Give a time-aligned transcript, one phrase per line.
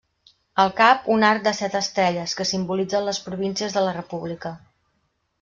[0.61, 4.55] Al cap, un arc de set estrelles que simbolitzen les províncies de la república.